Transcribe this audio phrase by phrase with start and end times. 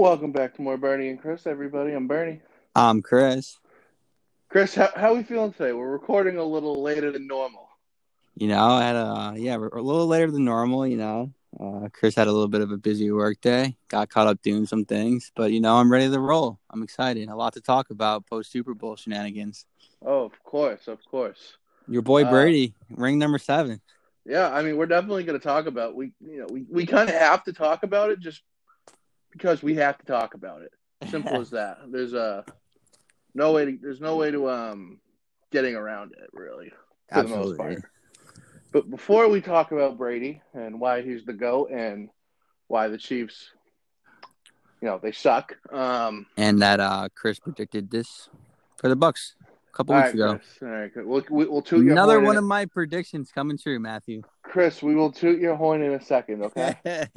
[0.00, 1.92] Welcome back to more Bernie and Chris, everybody.
[1.92, 2.40] I'm Bernie.
[2.74, 3.58] I'm Chris.
[4.48, 5.74] Chris, how how we feeling today?
[5.74, 7.68] We're recording a little later than normal.
[8.34, 10.86] You know, had a yeah, we're a little later than normal.
[10.86, 13.76] You know, uh, Chris had a little bit of a busy work day.
[13.88, 16.58] Got caught up doing some things, but you know, I'm ready to roll.
[16.70, 17.28] I'm excited.
[17.28, 19.66] A lot to talk about post Super Bowl shenanigans.
[20.00, 21.58] Oh, of course, of course.
[21.88, 23.82] Your boy Uh, Brady, ring number seven.
[24.24, 27.10] Yeah, I mean, we're definitely going to talk about we you know we, we kind
[27.10, 28.40] of have to talk about it just
[29.30, 30.72] because we have to talk about it.
[31.10, 31.78] Simple as that.
[31.88, 32.44] There's a
[33.34, 35.00] no way to there's no way to um
[35.50, 36.72] getting around it really
[37.12, 37.82] for the most part.
[38.72, 42.08] But before we talk about Brady and why he's the goat and
[42.68, 43.50] why the Chiefs,
[44.80, 45.56] you know, they suck.
[45.72, 48.28] Um, And that uh, Chris predicted this
[48.76, 50.34] for the Bucks a couple weeks right, ago.
[50.36, 50.62] Chris.
[50.62, 50.90] All right.
[50.94, 54.22] We'll, we, we'll toot your Another one of my predictions coming true, Matthew.
[54.42, 54.82] Chris.
[54.82, 56.44] We will toot your horn in a second.
[56.44, 56.76] Okay.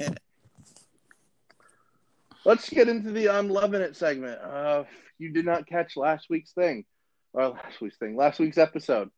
[2.44, 4.38] Let's get into the I'm loving it segment.
[4.40, 4.84] Uh,
[5.18, 6.84] you did not catch last week's thing,
[7.32, 9.10] or last week's thing, last week's episode.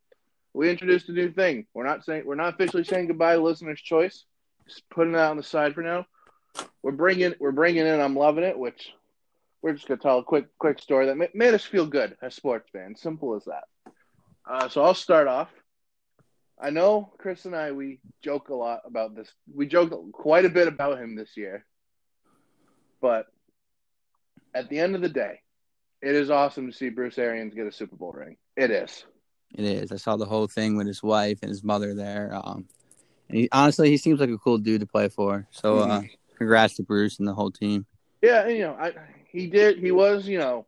[0.55, 1.67] We introduced a new thing.
[1.75, 4.25] We're not saying we're not officially saying goodbye to listener's choice.
[4.69, 6.07] Just putting that on the side for now.
[6.83, 8.93] We're bringing we're bringing in I'm loving it, which
[9.61, 12.35] we're just gonna tell a quick quick story that ma- made us feel good as
[12.37, 13.01] sports fans.
[13.01, 13.65] Simple as that.
[14.49, 15.51] Uh, so I'll start off.
[16.61, 19.29] I know Chris and I we joke a lot about this.
[19.53, 21.67] We joke quite a bit about him this year.
[23.01, 23.27] But
[24.55, 25.41] at the end of the day,
[26.03, 28.37] it is awesome to see Bruce Arians get a Super Bowl ring.
[28.57, 29.05] It is.
[29.55, 29.93] It is.
[29.93, 32.33] I saw the whole thing with his wife and his mother there.
[32.35, 32.67] Um,
[33.29, 35.47] and he, honestly, he seems like a cool dude to play for.
[35.51, 36.03] So, uh,
[36.37, 37.87] congrats to Bruce and the whole team.
[38.23, 38.93] Yeah, you know, I
[39.31, 40.67] he did he was, you know,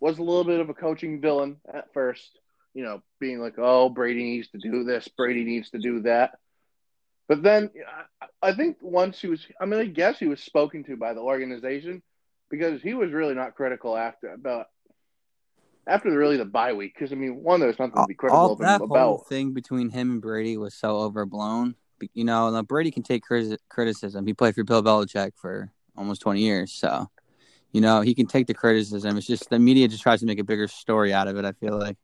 [0.00, 2.38] was a little bit of a coaching villain at first,
[2.74, 6.38] you know, being like, "Oh, Brady needs to do this, Brady needs to do that."
[7.28, 7.70] But then
[8.42, 11.20] I, think once he was I mean, I guess he was spoken to by the
[11.20, 12.02] organization
[12.50, 14.66] because he was really not critical after about
[15.86, 18.56] after really the bye week because I mean, one there's nothing to be critical All
[18.56, 18.98] that about.
[18.98, 21.74] whole thing between him and Brady was so overblown.
[22.14, 23.24] You know, now Brady can take
[23.68, 24.26] criticism.
[24.26, 26.72] He played for Bill Belichick for almost 20 years.
[26.72, 27.10] So,
[27.72, 29.16] you know, he can take the criticism.
[29.18, 31.52] It's just the media just tries to make a bigger story out of it, I
[31.52, 31.96] feel like.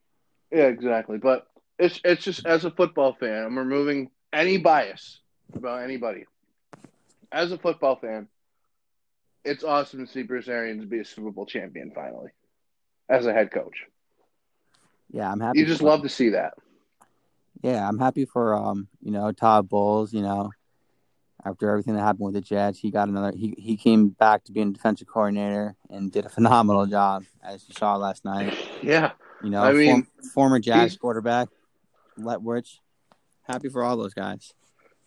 [0.50, 1.18] Yeah, exactly.
[1.18, 1.46] But
[1.78, 5.20] it's it's just as a football fan, I'm removing any bias
[5.54, 6.24] about anybody.
[7.32, 8.28] As a football fan,
[9.44, 12.30] it's awesome to see Bruce Arians be a Super Bowl champion finally,
[13.08, 13.84] as a head coach.
[15.10, 15.60] Yeah, I'm happy.
[15.60, 16.54] You just love to see that.
[17.62, 20.50] Yeah, I'm happy for um, you know, Todd Bowles, you know,
[21.44, 24.52] after everything that happened with the Jets, he got another he he came back to
[24.52, 28.54] being a defensive coordinator and did a phenomenal job as you saw last night.
[28.82, 29.12] Yeah,
[29.42, 31.48] You know, I mean, form- former Jags quarterback,
[32.18, 32.78] Leftwich.
[33.44, 34.52] Happy for all those guys.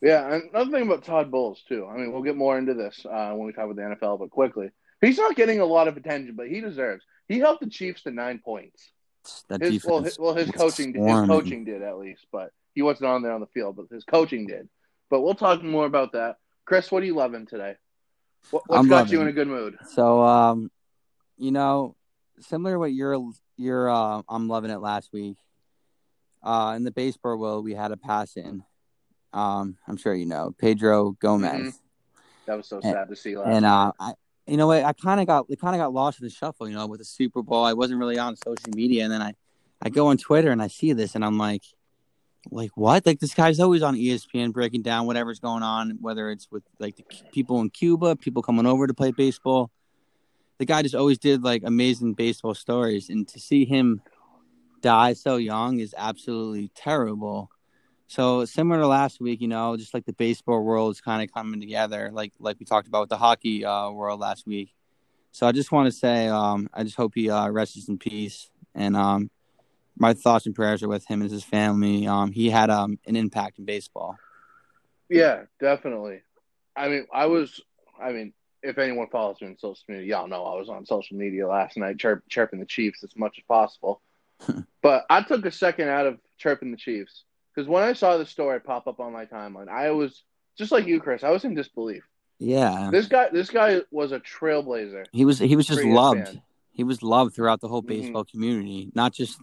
[0.02, 0.34] yeah.
[0.34, 1.86] And another thing about Todd Bowles too.
[1.86, 4.30] I mean, we'll get more into this uh, when we talk about the NFL, but
[4.30, 4.70] quickly,
[5.02, 7.04] he's not getting a lot of attention, but he deserves.
[7.28, 8.92] He helped the Chiefs to nine points.
[9.50, 13.10] That His, well, his, well, his coaching, his coaching did at least, but he wasn't
[13.10, 13.76] on there on the field.
[13.76, 14.70] But his coaching did.
[15.10, 16.38] But we'll talk more about that.
[16.66, 17.76] Chris, what are you loving today?
[18.52, 19.78] What, what's I'm got you in a good mood?
[19.90, 20.72] So, um,
[21.38, 21.96] you know,
[22.40, 25.38] similar to what you're you're uh, I'm loving it last week.
[26.48, 28.64] Uh, in the baseball world, we had a pass in.
[29.34, 31.52] Um, I'm sure you know Pedro Gomez.
[31.74, 31.80] Mhm.
[32.46, 33.50] That was so And- sad to see last.
[33.50, 34.14] and uh, I,
[34.48, 36.70] you know what, I kind of got, it kind of got lost in the shuffle,
[36.70, 37.66] you know, with the Super Bowl.
[37.66, 39.34] I wasn't really on social media, and then I,
[39.82, 41.64] I go on Twitter and I see this, and I'm like,
[42.50, 43.06] like what?
[43.06, 46.96] Like this guy's always on ESPN breaking down whatever's going on, whether it's with like
[46.96, 47.04] the
[47.34, 49.70] people in Cuba, people coming over to play baseball.
[50.60, 54.02] The guy just always did like amazing baseball stories, and to see him
[54.82, 57.50] die so young is absolutely terrible.
[58.08, 61.34] So similar to last week, you know, just like the baseball world is kind of
[61.34, 64.74] coming together, like like we talked about with the hockey uh, world last week.
[65.32, 68.50] So I just want to say, um, I just hope he uh, rests in peace,
[68.74, 69.30] and um,
[69.98, 72.08] my thoughts and prayers are with him and his family.
[72.08, 74.18] Um, he had um, an impact in baseball.
[75.10, 76.22] yeah, definitely.
[76.76, 77.62] I mean, I was.
[78.02, 78.34] I mean,
[78.64, 81.78] if anyone follows me on social media, y'all know I was on social media last
[81.78, 84.02] night chirp, chirping the Chiefs as much as possible.
[84.82, 87.24] But I took a second out of chirping the Chiefs
[87.54, 90.24] because when I saw the story pop up on my timeline, I was
[90.58, 91.24] just like you, Chris.
[91.24, 92.04] I was in disbelief.
[92.40, 95.06] Yeah, This guy, this guy was a trailblazer.
[95.12, 96.28] he was he was just loved.
[96.28, 96.42] fan.
[96.72, 97.88] He was loved throughout the whole Mhm.
[97.88, 99.40] baseball community, not just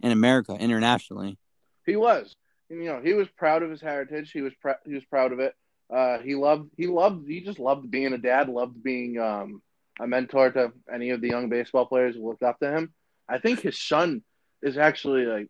[0.00, 1.38] in America, internationally.
[1.84, 2.32] He was,
[2.70, 4.30] and, you know, he was proud of his heritage.
[4.30, 5.54] He was pr- he was proud of it.
[5.90, 8.48] Uh, he loved, he loved, he just loved being a dad.
[8.48, 9.60] Loved being um,
[9.98, 12.92] a mentor to any of the young baseball players who looked up to him.
[13.28, 14.22] I think his son
[14.66, 15.48] is actually like,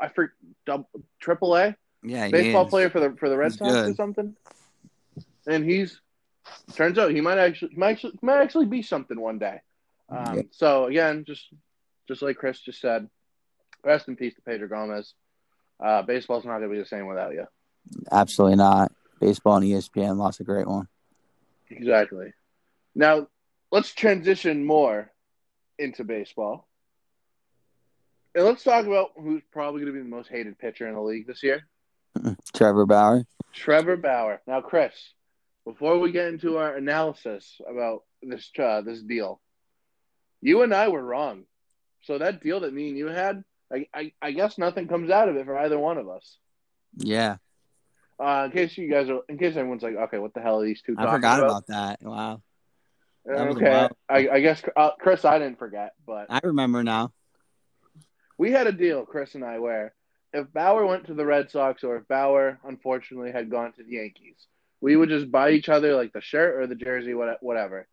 [0.00, 0.34] I forget,
[1.20, 2.70] triple A Yeah, baseball is.
[2.70, 4.36] player for the for the Red He's Sox or something.
[5.46, 6.00] And he's
[6.74, 9.60] turns out he might actually might actually might actually be something one day.
[10.08, 10.42] Um, Yeah.
[10.52, 11.46] So again, just
[12.08, 13.08] just like Chris just said,
[13.84, 15.14] rest in peace to Pedro Gomez.
[15.82, 17.46] Uh, baseball's not going to be the same without you.
[18.12, 18.92] Absolutely not.
[19.20, 20.88] Baseball and ESPN lost a great one.
[21.70, 22.32] Exactly.
[22.94, 23.28] Now
[23.72, 25.10] let's transition more
[25.78, 26.68] into baseball,
[28.34, 31.00] and let's talk about who's probably going to be the most hated pitcher in the
[31.00, 31.66] league this year.
[32.54, 33.24] Trevor Bauer.
[33.52, 34.40] Trevor Bauer.
[34.46, 34.92] Now, Chris,
[35.64, 39.40] before we get into our analysis about this uh, this deal,
[40.40, 41.44] you and I were wrong.
[42.02, 45.28] So that deal that me and you had, I, I, I guess nothing comes out
[45.28, 46.38] of it for either one of us.
[46.96, 47.36] Yeah,
[48.18, 50.64] Uh, in case you guys are, in case everyone's like, okay, what the hell are
[50.64, 50.96] these two?
[50.98, 51.50] I forgot about?
[51.50, 52.02] about that.
[52.02, 52.42] Wow,
[53.26, 53.88] that Okay.
[54.08, 57.12] I, I guess uh, Chris, I didn't forget, but I remember now.
[58.40, 59.92] We had a deal, Chris and I, where
[60.32, 63.96] if Bauer went to the Red Sox or if Bauer unfortunately had gone to the
[63.96, 64.46] Yankees,
[64.80, 67.86] we would just buy each other like the shirt or the jersey, whatever.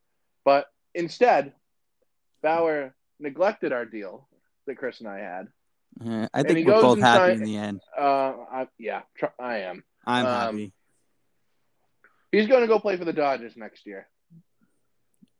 [0.46, 1.52] But instead,
[2.42, 4.30] Bauer neglected our deal
[4.68, 5.48] that Chris and I had.
[6.02, 7.82] Yeah, I think we're both happy sign- in the end.
[8.00, 9.84] Uh, I, yeah, tr- I am.
[10.06, 10.74] I'm um, happy.
[12.32, 14.08] He's going to go play for the Dodgers next year.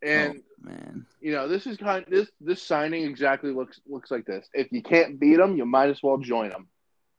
[0.04, 4.12] And oh, man, you know, this is kind of, this this signing exactly looks looks
[4.12, 4.48] like this.
[4.54, 6.68] If you can't beat them, you might as well join them.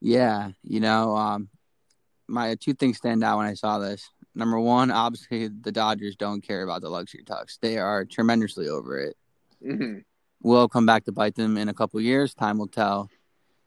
[0.00, 1.48] yeah, you know, um,
[2.28, 4.08] my two things stand out when I saw this.
[4.34, 7.58] Number one, obviously, the Dodgers don't care about the luxury tax.
[7.60, 9.16] They are tremendously over it.
[9.62, 9.98] hmm
[10.40, 12.32] will come back to bite them in a couple years.
[12.34, 13.10] Time will tell.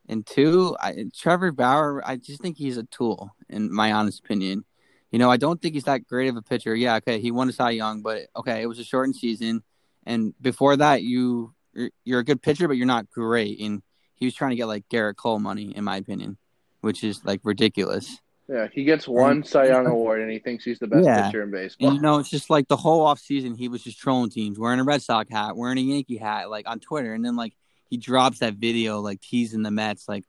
[0.07, 4.63] And two, I, Trevor Bauer, I just think he's a tool, in my honest opinion.
[5.11, 6.73] You know, I don't think he's that great of a pitcher.
[6.75, 9.61] Yeah, okay, he won a Cy Young, but okay, it was a shortened season,
[10.05, 13.59] and before that, you you're, you're a good pitcher, but you're not great.
[13.59, 13.81] And
[14.15, 16.37] he was trying to get like Gerrit Cole money, in my opinion,
[16.81, 18.19] which is like ridiculous.
[18.49, 21.25] Yeah, he gets one And- Cy Young award, and he thinks he's the best Yeah.
[21.25, 21.87] pitcher in baseball.
[21.89, 24.57] And you know, it's just like the whole off season, he was just trolling teams,
[24.59, 27.53] wearing a Red Sox hat, wearing a Yankee hat, like on Twitter, and then like
[27.89, 30.23] he drops that video, like teasing the Mets, like,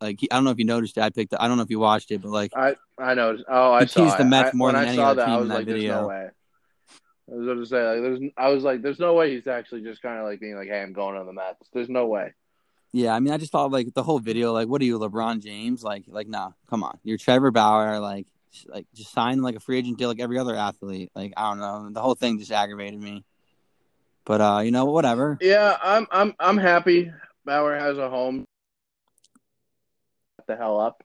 [0.00, 1.02] like he, I don't know if you noticed it.
[1.02, 3.36] I picked, I don't know if you watched it, but like, I I know.
[3.48, 4.24] Oh, I saw teased the.
[4.24, 5.66] Mets I, more than I any saw other that, team I in was that like,
[5.66, 6.28] "There's video." no way."
[7.28, 8.20] I was going to say, like, there's.
[8.36, 10.80] I was like, "There's no way he's actually just kind of like being like, hey,
[10.80, 12.34] I'm going on the Mets." There's no way.
[12.92, 15.42] yeah, I mean, I just thought like the whole video, like, what are you, LeBron
[15.42, 15.82] James?
[15.82, 18.26] Like, like, nah, come on, you're Trevor Bauer, like,
[18.68, 21.10] like just sign like a free agent deal like every other athlete.
[21.14, 23.24] Like, I don't know, the whole thing just aggravated me.
[24.24, 25.36] But uh, you know, whatever.
[25.40, 26.06] Yeah, I'm.
[26.10, 26.34] I'm.
[26.40, 27.12] I'm happy.
[27.44, 28.44] Bauer has a home.
[30.46, 31.02] Shut the hell up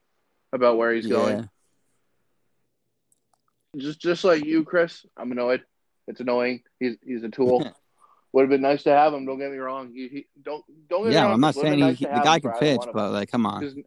[0.54, 1.50] about where he's yeah, going.
[3.78, 5.06] Just just like you, Chris.
[5.18, 5.64] I'm annoyed.
[6.08, 6.62] It's annoying.
[6.80, 7.66] He's he's a tool.
[8.34, 9.26] Would have been nice to have him.
[9.26, 9.92] Don't get me wrong.
[9.94, 11.24] He, he don't don't get me yeah.
[11.24, 11.34] wrong.
[11.34, 13.64] I'm not saying he, nice he- the guy can pitch, but like, come on.
[13.64, 13.78] It's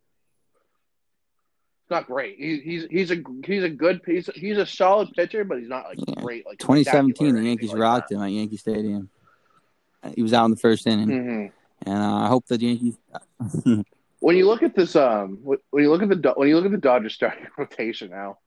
[1.90, 2.36] not great.
[2.38, 5.84] He, he's he's a he's a good he's he's a solid pitcher, but he's not
[5.84, 6.22] like Yeah.
[6.22, 6.46] great.
[6.46, 9.10] Like 2017, the Yankees rocked him at Yankee Stadium.
[10.14, 11.46] He was out in the first inning, hmm
[11.86, 12.98] and uh, I hope that the Yankees.
[14.24, 16.70] When you look at this, um, when you look at the when you look at
[16.70, 18.38] the Dodgers starting rotation now,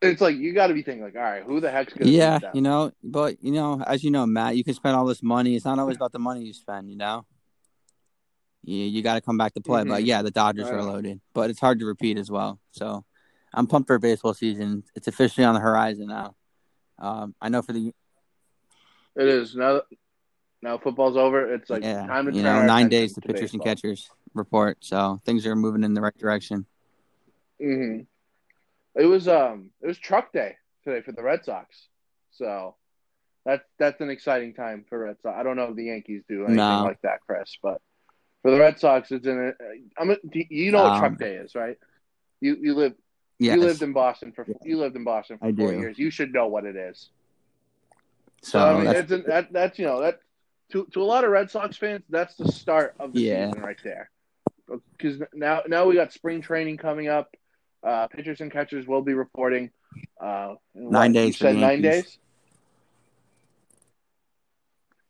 [0.00, 2.40] it's like you got to be thinking like, all right, who the heck's gonna yeah,
[2.54, 5.56] you know, but you know, as you know, Matt, you can spend all this money.
[5.56, 6.88] It's not always about the money you spend.
[6.88, 7.26] You know,
[8.64, 9.84] you you got to come back to play.
[9.84, 10.06] But Mhm.
[10.06, 12.58] yeah, the Dodgers I are loaded, but it's hard to repeat as well.
[12.70, 13.04] So
[13.52, 14.84] I'm pumped for baseball season.
[14.94, 16.34] It's officially on the horizon now.
[16.98, 17.92] Um, I know for the
[19.16, 19.82] It is now.
[20.62, 21.52] Now football's over.
[21.52, 24.78] It's like yeah, time to you know, nine days to to pitchers and catchers report.
[24.80, 26.66] So things are moving in the right direction.
[27.60, 28.00] hmm
[28.94, 31.88] It was um it was truck day today for the Red Sox,
[32.32, 32.76] so
[33.44, 35.36] that's that's an exciting time for Red Sox.
[35.38, 36.82] I don't know if the Yankees do anything No.
[36.84, 37.80] like that, Chris, but
[38.42, 39.38] for the Red Sox, it's in.
[39.38, 39.52] A,
[40.00, 41.76] I'm a, you know what Um, truck day is, right?
[42.40, 42.94] You you live
[43.38, 43.54] Yes.
[43.56, 45.78] you lived in Boston for you lived in Boston for I four do.
[45.78, 45.98] years.
[45.98, 47.08] You should know what it is.
[48.42, 50.20] so So I mean, that's- it's an, that that's you know that
[50.72, 53.46] to to a lot of Red Sox fans, that's the start of the Yeah.
[53.48, 54.10] season right there.
[54.96, 57.34] Because now now we got spring training coming up.
[57.82, 59.70] Uh, pitchers and catchers will be reporting.
[60.20, 62.18] Uh, Nine what, days said nine days.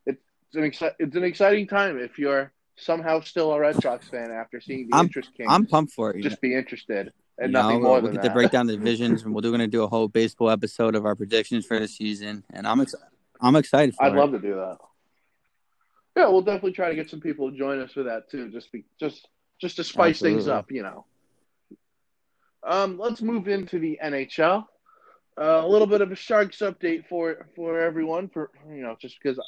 [0.06, 4.30] It's an exci- it's an exciting time if you're somehow still a Red Sox fan
[4.30, 5.48] after seeing the I'm- interest Kings.
[5.50, 6.22] I'm pumped for it.
[6.22, 8.28] just be interested and You nothing know, more we than get that.
[8.28, 11.04] to break down the divisions, and we're going to do a whole baseball episode of
[11.06, 12.94] our predictions for the season, and I'm ex-
[13.40, 14.16] I'm excited for I'd it.
[14.16, 14.78] love to do that.
[16.16, 18.48] Yeah, we'll definitely try to get some people to join us for that too.
[18.50, 19.28] Just be just
[19.60, 21.04] just to spice things up, you know.
[22.62, 24.64] Um, let's move into the NHL.
[25.40, 28.28] Uh, a little bit of a Sharks update for for everyone.
[28.28, 29.38] For you know, just because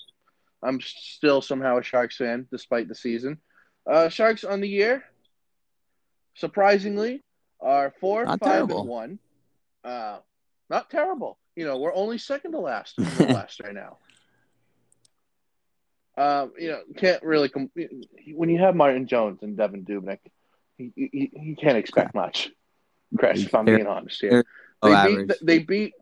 [0.63, 3.39] I'm still somehow a Sharks fan despite the season.
[3.91, 5.03] Uh, Sharks on the year,
[6.35, 7.23] surprisingly,
[7.61, 8.81] are four, Not five, terrible.
[8.81, 9.19] and one.
[9.85, 10.19] Uh,
[10.71, 11.39] not terrible.
[11.57, 13.99] you know, we're only second to last in the West right now.
[16.17, 17.51] Um, you know, can't really
[18.35, 20.19] when you have Martin Jones and Devan Dubnyk,
[20.79, 22.51] you, you, you can't expect much.
[23.17, 24.45] Chris, if I'm being honest here,
[24.83, 25.93] they beat, they beat,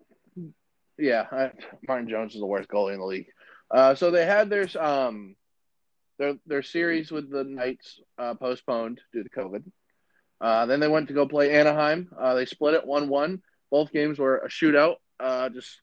[0.98, 1.50] yeah, I,
[1.86, 3.28] Martin Jones is the worst goalie in the league.
[3.70, 5.36] Uh, so they had their um,
[6.18, 9.62] their their series with the Knights uh, postponed due to COVID.
[10.40, 12.08] Uh, then they went to go play Anaheim.
[12.18, 13.42] Uh, they split it one one.
[13.70, 14.96] Both games were a shootout.
[15.18, 15.80] Uh, just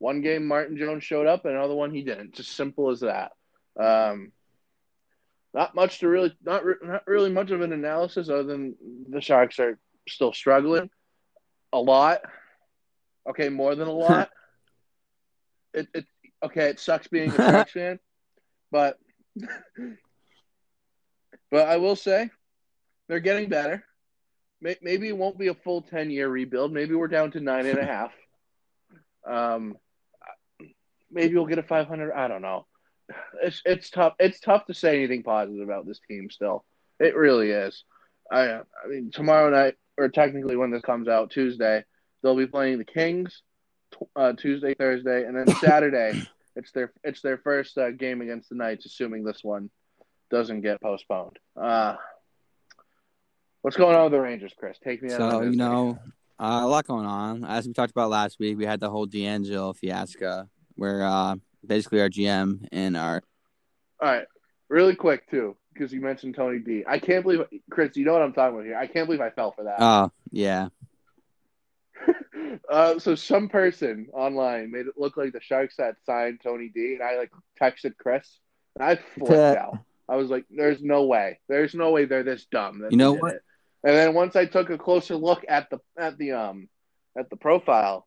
[0.00, 2.34] one game, Martin Jones showed up, and another one he didn't.
[2.34, 3.32] Just simple as that.
[3.78, 4.32] Um,
[5.52, 8.74] not much to really, not re- not really much of an analysis other than
[9.08, 9.78] the Sharks are
[10.08, 10.88] still struggling
[11.72, 12.22] a lot.
[13.28, 14.30] Okay, more than a lot.
[15.74, 16.06] it, it
[16.42, 16.70] okay.
[16.70, 18.00] It sucks being a Sharks fan,
[18.72, 18.98] but
[21.50, 22.30] but I will say
[23.06, 23.84] they're getting better.
[24.62, 26.72] Maybe it won't be a full ten year rebuild.
[26.72, 28.12] Maybe we're down to nine and a half.
[29.26, 29.76] Um,
[31.10, 32.12] maybe we'll get a five hundred.
[32.12, 32.66] I don't know.
[33.42, 34.14] It's it's tough.
[34.18, 36.30] It's tough to say anything positive about this team.
[36.30, 36.64] Still,
[36.98, 37.84] it really is.
[38.30, 41.84] I I mean tomorrow night or technically when this comes out Tuesday,
[42.22, 43.42] they'll be playing the Kings.
[44.14, 46.22] Uh, Tuesday, Thursday, and then Saturday.
[46.54, 49.68] it's their it's their first uh, game against the Knights, assuming this one
[50.30, 51.38] doesn't get postponed.
[51.60, 51.96] Uh,
[53.62, 54.78] what's going on with the Rangers, Chris?
[54.82, 55.18] Take me out.
[55.18, 55.98] So you know,
[56.38, 57.44] uh, a lot going on.
[57.44, 60.48] As we talked about last week, we had the whole DeAngelo fiasco,
[60.80, 63.22] where uh, basically our GM and our
[64.00, 64.26] All right,
[64.70, 66.84] really quick too, because you mentioned Tony D.
[66.88, 67.96] I can't believe, Chris.
[67.96, 68.78] You know what I'm talking about here.
[68.78, 69.76] I can't believe I fell for that.
[69.78, 70.68] oh yeah,
[72.68, 76.94] Uh, so some person online made it look like the Sharks had signed Tony D,
[76.94, 78.38] and I like texted Chris,
[78.76, 79.78] and I flipped out.
[80.08, 81.40] I was like, "There's no way.
[81.48, 83.34] There's no way they're this dumb." You know what?
[83.34, 83.42] it."
[83.84, 86.68] And then once I took a closer look at the at the um
[87.18, 88.06] at the profile,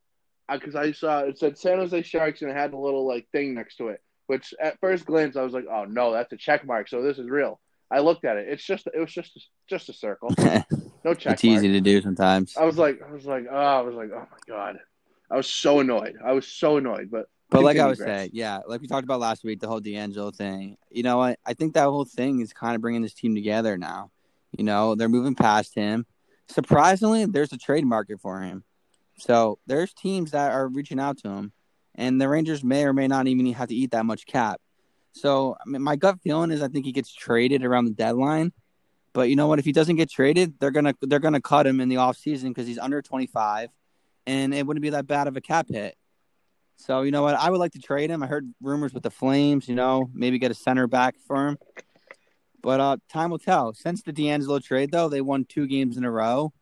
[0.52, 3.54] because I saw it said San Jose Sharks and it had a little like thing
[3.54, 6.66] next to it, which at first glance I was like, "Oh no, that's a check
[6.66, 7.60] mark." So this is real.
[7.92, 8.48] I looked at it.
[8.50, 11.44] It's just it was just just a circle, no check it's mark.
[11.44, 12.56] easy to do sometimes.
[12.58, 14.78] I was like, I was like, oh, I was like, oh my god,
[15.32, 16.16] I was so annoyed.
[16.24, 17.10] I was so annoyed.
[17.12, 18.08] But But like I was Chris.
[18.08, 20.78] saying, yeah, like we talked about last week, the whole DeAngelo thing.
[20.90, 21.40] You know what?
[21.46, 24.12] I think that whole thing is kind of bringing this team together now.
[24.58, 26.06] You know, they're moving past him.
[26.50, 28.64] Surprisingly, there's a trade market for him.
[29.17, 31.51] So there's teams that are reaching out to him,
[31.96, 34.60] and the Rangers may or may not even have to eat that much cap.
[35.13, 38.51] So I mean, my gut feeling is I think he gets traded around the deadline.
[39.13, 39.60] But you know what?
[39.60, 42.65] If he doesn't get traded, they're gonna they're gonna cut him in the offseason because
[42.67, 43.70] he's under 25,
[44.25, 45.96] and it wouldn't be that bad of a cap hit.
[46.77, 47.36] So you know what?
[47.36, 48.24] I would like to trade him.
[48.24, 49.70] I heard rumors with the Flames.
[49.70, 51.58] You know, maybe get a center back for him.
[52.63, 53.74] But uh, time will tell.
[53.74, 56.53] Since the DeAngelo trade, though, they won two games in a row,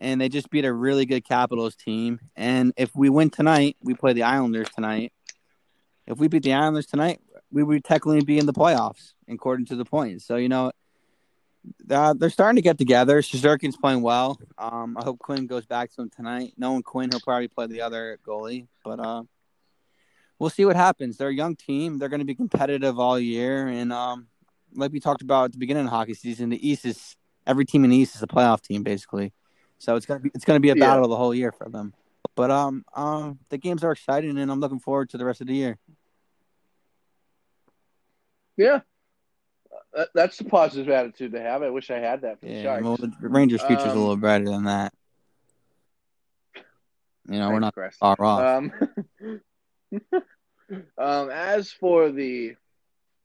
[0.00, 2.18] and they just beat a really good Capitals team.
[2.34, 5.12] And if we win tonight, we play the Islanders tonight.
[6.06, 7.20] If we beat the Islanders tonight,
[7.52, 10.24] we would technically be in the playoffs according to the points.
[10.24, 10.72] So you know,
[11.90, 13.20] uh, they're starting to get together.
[13.20, 14.40] Shesterkin's playing well.
[14.56, 16.54] Um, I hope Quinn goes back to him tonight.
[16.56, 19.22] Knowing Quinn, he'll probably play the other goalie, but uh,
[20.38, 21.18] we'll see what happens.
[21.18, 21.98] They're a young team.
[21.98, 24.28] They're going to be competitive all year, and um,
[24.74, 27.16] like we talked about at the beginning of hockey season, the East is
[27.46, 29.32] every team in the East is a playoff team basically.
[29.80, 30.90] So it's gonna be it's gonna be a Yeah.
[30.90, 31.94] battle the whole year for them.
[32.36, 35.46] But um, um, the games are exciting, and I'm looking forward to the rest of
[35.48, 35.78] the year.
[38.56, 38.80] yeah,
[39.94, 41.62] that, that's the positive attitude to have.
[41.62, 42.84] I wish I had that for the Yeah, Sharks.
[42.84, 44.92] well, the Rangers' future's Um, a little brighter than that.
[47.26, 47.96] You know, we're not Chris.
[47.96, 48.44] far off.
[48.44, 49.40] Um,
[50.98, 52.54] um, as for the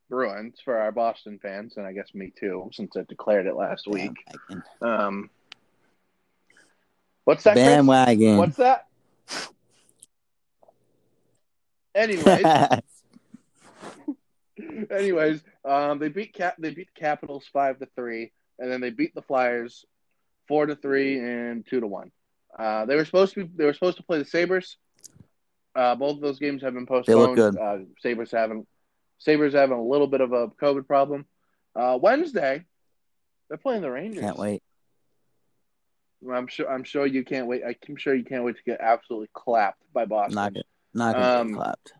[0.09, 3.87] Bruins, for our Boston fans, and I guess me too, since I declared it last
[3.87, 4.13] week.
[4.49, 4.63] Bandwagon.
[4.81, 5.29] Um,
[7.25, 7.53] what's that?
[7.53, 7.65] Chris?
[7.65, 8.37] Bandwagon.
[8.37, 8.87] What's that?
[11.93, 12.45] Anyways,
[14.91, 16.55] anyways, um, they beat Cap.
[16.59, 19.85] They beat the Capitals five to three, and then they beat the Flyers
[20.47, 22.11] four to three and two to one.
[22.57, 23.51] Uh, they were supposed to be.
[23.55, 24.77] They were supposed to play the Sabres.
[25.73, 27.07] Uh, both of those games have been postponed.
[27.07, 27.57] They look good.
[27.57, 28.65] Uh, Sabres having
[29.19, 31.25] Sabres having a little bit of a COVID problem.
[31.75, 32.65] Uh, Wednesday,
[33.47, 34.21] they're playing the Rangers.
[34.21, 34.61] Can't wait.
[36.33, 36.69] I'm sure.
[36.69, 37.63] I'm sure you can't wait.
[37.65, 40.35] I'm sure you can't wait to get absolutely clapped by Boston.
[40.35, 40.63] Not good.
[40.93, 41.93] Not gonna Um, get clapped.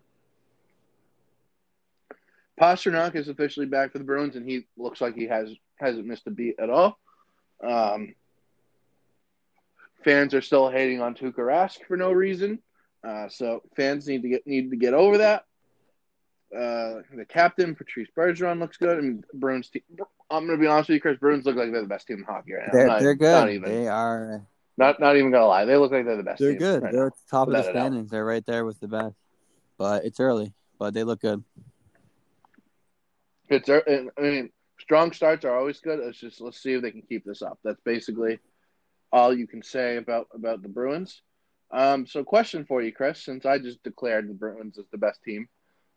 [2.59, 6.25] Pastrnak is officially back for the Bruins, and he looks like he has hasn't missed
[6.27, 6.97] a beat at all.
[7.61, 8.15] Um,
[10.03, 12.59] fans are still hating on Tuukka Rask for no reason,
[13.03, 15.43] uh, so fans need to get need to get over that.
[16.53, 18.97] Uh, the captain Patrice Bergeron looks good.
[18.97, 19.69] I mean, Bruins.
[19.69, 19.81] Team,
[20.29, 21.17] I'm to be honest with you, Chris.
[21.19, 22.73] Bruins look like they're the best team in hockey right now.
[22.73, 23.53] They're Not- they're Not good.
[23.55, 23.69] even.
[23.71, 24.45] They are
[24.77, 26.39] Not not even gonna lie, they look like they're the best.
[26.41, 26.83] They're good.
[26.83, 27.79] right They're at the top of the Without a doubt.
[27.81, 28.11] standings.
[28.11, 29.15] They're right there with the best.
[29.77, 30.53] But it's early.
[30.79, 31.43] But they look good.
[33.49, 34.49] It's ear- I mean,
[34.79, 35.99] strong starts are always good.
[35.99, 37.59] It's just let's see if they can keep this up.
[37.63, 38.39] That's basically
[39.11, 41.21] all you can say about about the Bruins.
[41.71, 43.23] Um, so, question for you, Chris.
[43.23, 45.47] Since I just declared the Bruins as the best team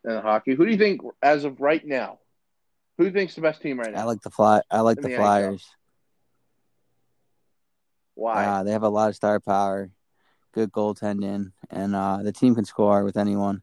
[0.05, 2.19] in hockey, who do you think, as of right now,
[2.97, 4.01] who do you think's the best team right now?
[4.01, 4.61] I like the fly.
[4.69, 5.17] I like the the NHL.
[5.17, 5.69] Flyers.
[8.15, 8.45] Why?
[8.45, 9.89] Uh, they have a lot of star power,
[10.53, 13.61] good goaltending, and uh, the team can score with anyone.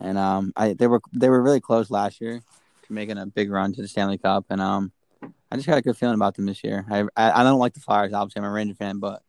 [0.00, 2.40] And um, I they were they were really close last year
[2.86, 4.92] to making a big run to the Stanley Cup, and um,
[5.50, 6.84] I just got a good feeling about them this year.
[6.90, 8.12] I I, I don't like the Flyers.
[8.12, 9.22] Obviously, I'm a Ranger fan, but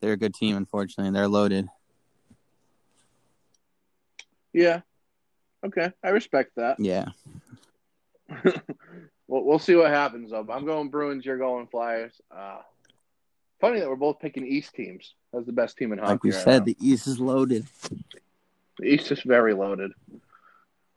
[0.00, 0.56] they're a good team.
[0.56, 1.68] Unfortunately, they're loaded.
[4.54, 4.80] yeah.
[5.64, 6.78] Okay, I respect that.
[6.78, 7.08] Yeah,
[9.26, 10.46] We'll, we'll see what happens, though.
[10.50, 11.24] I'm going Bruins.
[11.24, 12.12] You're going Flyers.
[12.30, 12.58] Uh,
[13.60, 16.10] funny that we're both picking East teams as the best team in hockey.
[16.12, 16.64] like we right said, now.
[16.66, 17.66] the East is loaded.
[18.78, 19.92] The East is very loaded.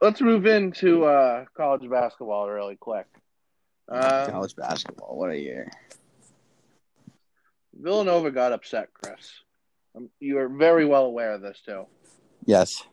[0.02, 3.08] Let's move into uh, college basketball really quick.
[3.90, 5.72] Um, College basketball, what a year!
[7.74, 9.32] Villanova got upset, Chris.
[9.96, 11.86] Um, you are very well aware of this too.
[12.46, 12.84] Yes.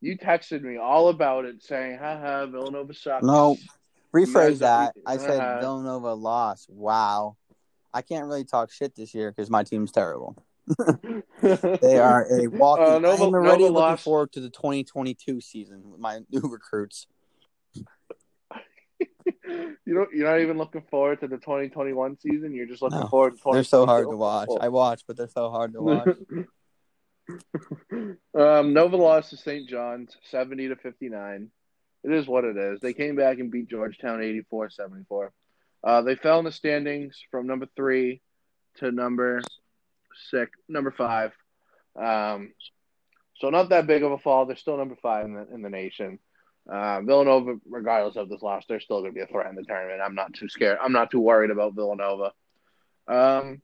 [0.00, 3.56] You texted me all about it, saying, "Haha, Villanova sucks." No,
[4.14, 4.94] rephrase that.
[5.06, 6.68] I said uh, Villanova lost.
[6.70, 7.36] Wow.
[7.94, 10.36] I can't really talk shit this year because my team's terrible.
[11.40, 12.84] They are a walking.
[12.84, 14.04] Uh, Nova- I'm already Nova looking lost.
[14.04, 17.06] forward to the 2022 season with my new recruits.
[17.74, 17.84] you
[19.86, 20.12] don't.
[20.12, 22.54] You're not even looking forward to the 2021 season.
[22.54, 23.54] You're just looking No, forward to 2022.
[23.54, 24.48] They're so hard to watch.
[24.60, 26.08] I watch, but they're so hard to watch.
[28.34, 29.68] um, Nova lost to St.
[29.68, 31.50] John's 70 to 59.
[32.04, 32.80] It is what it is.
[32.80, 35.32] They came back and beat Georgetown 84 74.
[35.82, 38.20] Uh, they fell in the standings from number three
[38.76, 39.40] to number
[40.30, 41.32] six, number five.
[42.00, 42.52] Um,
[43.38, 44.46] so not that big of a fall.
[44.46, 46.18] They're still number five in the in the nation.
[46.70, 49.62] Uh, Villanova, regardless of this loss, they're still going to be a threat in the
[49.62, 50.00] tournament.
[50.04, 50.78] I'm not too scared.
[50.82, 52.32] I'm not too worried about Villanova.
[53.06, 53.62] Um,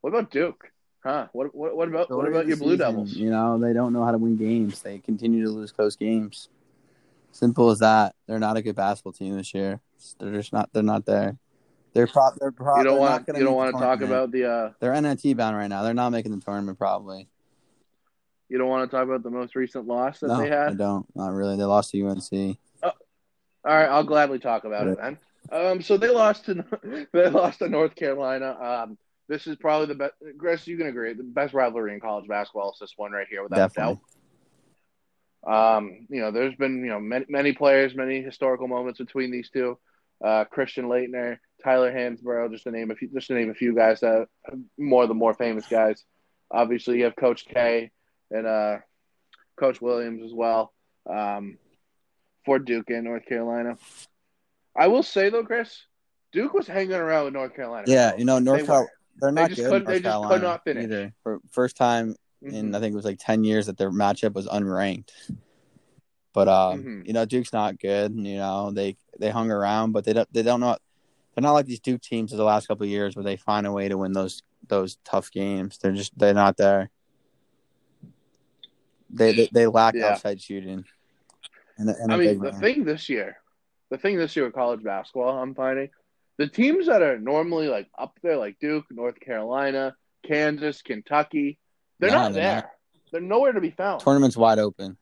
[0.00, 0.71] what about Duke?
[1.02, 1.26] Huh?
[1.32, 3.12] What what, what about what about your Blue Season, Devils?
[3.14, 4.82] You know, they don't know how to win games.
[4.82, 6.48] They continue to lose close games.
[7.32, 8.14] Simple as that.
[8.26, 9.80] They're not a good basketball team this year.
[10.20, 10.70] They're just not.
[10.72, 11.38] They're not there.
[11.92, 14.70] They're pro- They're pro- You don't want you don't want to talk about the uh
[14.80, 15.82] They're NIT bound right now.
[15.82, 17.28] They're not making the tournament probably.
[18.48, 20.72] you don't want to talk about the most recent loss that no, they had.
[20.72, 21.06] I don't.
[21.16, 21.56] Not really.
[21.56, 22.58] They lost to UNC.
[22.82, 22.92] Oh, All
[23.64, 25.18] right, I'll gladly talk about it then.
[25.50, 26.64] Um, so they lost to
[27.12, 28.56] they lost to North Carolina.
[28.60, 30.14] Um, this is probably the best.
[30.38, 33.42] Chris, you can agree the best rivalry in college basketball is this one right here,
[33.42, 33.92] without Definitely.
[33.92, 35.76] a doubt.
[35.76, 39.50] Um, you know, there's been you know many, many players, many historical moments between these
[39.50, 39.78] two.
[40.22, 43.74] Uh, Christian Laettner, Tyler Hansbrough, just to name a few, just to name a few
[43.74, 44.28] guys that
[44.78, 46.04] more of the more famous guys.
[46.50, 47.90] Obviously, you have Coach K
[48.30, 48.76] and uh,
[49.56, 50.72] Coach Williams as well
[51.10, 51.58] um,
[52.44, 53.76] for Duke in North Carolina.
[54.76, 55.86] I will say though, Chris,
[56.32, 57.84] Duke was hanging around with North Carolina.
[57.86, 58.66] Yeah, you know, North They
[59.20, 59.20] Carolina.
[59.20, 59.70] They're They not just good.
[59.70, 60.84] couldn't- they just could not finish.
[60.84, 61.12] either.
[61.22, 62.76] For first time in Mhm.
[62.76, 65.10] I think it was like ten years that their matchup was unranked.
[66.32, 67.06] But um, Mhm.
[67.06, 68.14] you know, Duke's not good.
[68.16, 70.76] You know, they they hung around, but they don't they don't know.
[71.34, 73.66] They're not like these Duke teams of the last couple of years where they find
[73.66, 75.78] a way to win those those tough games.
[75.78, 76.90] They're just they're not there.
[79.10, 80.08] They they, they lack Yeah.
[80.12, 80.84] outside shooting.
[81.78, 82.60] And, and I mean, the man.
[82.60, 83.36] thing this year,
[83.90, 85.90] the thing this year with college basketball, I'm finding
[86.38, 89.94] the teams that are normally like up there, like Duke, North Carolina,
[90.26, 91.58] Kansas, Kentucky,
[91.98, 92.54] they're No, not they're there.
[92.56, 92.70] not.
[93.12, 94.00] They're nowhere to be found.
[94.00, 94.96] tournament's wide open.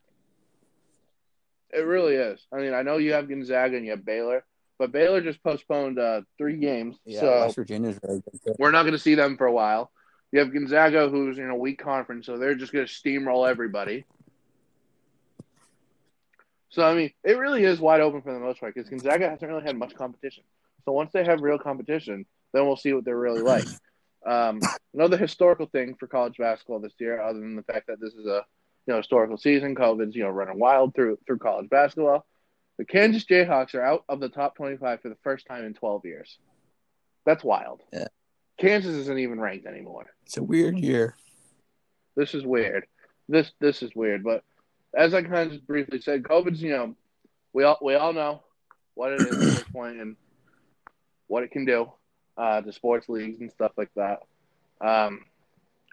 [1.73, 2.45] It really is.
[2.53, 4.45] I mean, I know you have Gonzaga and you have Baylor,
[4.79, 8.57] but Baylor just postponed uh, three games, Yeah, so West Virginia's really good.
[8.59, 9.93] we're not going to see them for a while.
[10.33, 14.05] You have Gonzaga, who's in a weak conference, so they're just going to steamroll everybody.
[16.71, 19.49] So I mean, it really is wide open for the most part because Gonzaga hasn't
[19.51, 20.45] really had much competition.
[20.85, 23.67] So once they have real competition, then we'll see what they're really like.
[24.27, 24.61] Um,
[24.93, 28.27] another historical thing for college basketball this year, other than the fact that this is
[28.27, 28.45] a
[28.87, 32.27] you know historical season, COVID's you know running wild through through college basketball.
[32.79, 36.07] The Kansas Jayhawks are out of the top 25 for the first time in 12
[36.07, 36.39] years.
[37.27, 37.83] That's wild.
[37.93, 38.09] Yeah.
[38.59, 40.07] Kansas isn't even ranked anymore.
[40.25, 41.15] It's a weird year.
[42.17, 42.87] This is weird.
[43.29, 44.25] This this is weird.
[44.25, 44.45] But
[44.97, 46.95] as I kind of just briefly said, COVID's you know
[47.53, 48.43] we all we all know
[48.95, 50.17] what it is at this point and
[51.31, 51.91] what it can do
[52.37, 54.19] uh, to sports leagues and stuff like that.
[54.81, 55.25] Um,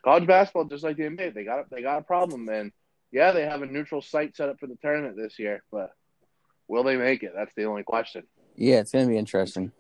[0.04, 2.71] college basketball, just like the NBA, they got they got a problem, and
[3.12, 5.91] yeah, they have a neutral site set up for the tournament this year, but
[6.67, 7.34] will they make it?
[7.36, 8.23] That's the only question.
[8.56, 9.71] Yeah, it's gonna be interesting.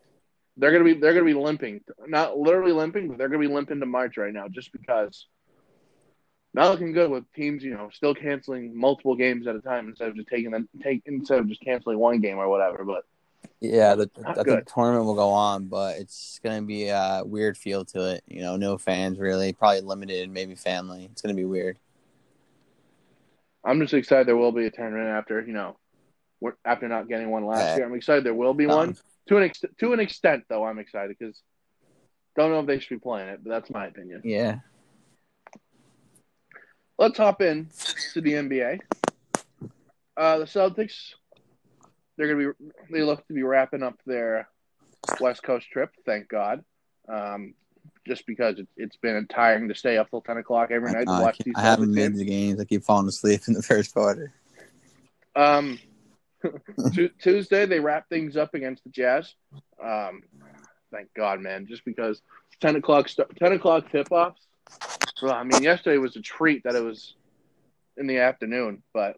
[0.57, 3.79] they're gonna be they're gonna be limping, not literally limping, but they're gonna be limping
[3.79, 5.25] to March right now, just because.
[6.53, 10.07] Not looking good with teams, you know, still canceling multiple games at a time instead
[10.07, 12.83] of just taking them take instead of just canceling one game or whatever.
[12.83, 13.03] But
[13.59, 17.23] Yeah, the, I Not think the tournament will go on, but it's gonna be a
[17.25, 18.23] weird feel to it.
[18.27, 21.09] You know, no fans really, probably limited, maybe family.
[21.11, 21.77] It's gonna be weird.
[23.63, 25.77] I'm just excited there will be a tournament after you know,
[26.63, 27.75] after not getting one last Yeah.
[27.77, 27.85] year.
[27.87, 28.97] I'm excited there will be Um, one
[29.27, 30.63] to an ex- to an extent though.
[30.63, 31.41] I'm excited because
[32.35, 34.21] don't know if they should be playing it, but that's my opinion.
[34.23, 34.59] Yeah.
[36.99, 37.69] Let's hop in
[38.13, 38.79] to the NBA.
[40.15, 41.13] Uh, the Celtics,
[42.17, 44.49] they're gonna be they look to be wrapping up their
[45.19, 45.91] West Coast trip.
[46.05, 46.63] Thank God.
[47.07, 47.53] Um,
[48.05, 51.13] just because it, it's been tiring to stay up till ten o'clock every night to
[51.13, 51.53] I, watch these.
[51.55, 52.17] I haven't made games.
[52.19, 52.59] the games.
[52.59, 54.33] I keep falling asleep in the first quarter.
[55.35, 55.79] Um,
[56.93, 59.33] Tu- Tuesday they wrap things up against the Jazz.
[59.83, 60.21] Um,
[60.91, 61.67] thank God, man.
[61.67, 62.21] Just because
[62.61, 64.41] ten o'clock st- ten o'clock tip offs.
[65.21, 67.15] Well, I mean, yesterday was a treat that it was
[67.97, 69.17] in the afternoon, but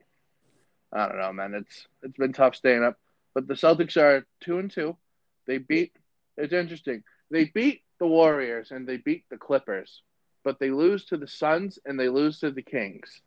[0.91, 1.53] I don't know, man.
[1.53, 2.97] It's it's been tough staying up.
[3.33, 4.97] But the Celtics are two and two.
[5.45, 5.95] They beat.
[6.37, 7.03] It's interesting.
[7.31, 10.01] They beat the Warriors and they beat the Clippers,
[10.43, 13.21] but they lose to the Suns and they lose to the Kings.